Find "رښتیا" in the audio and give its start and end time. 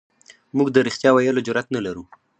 0.87-1.09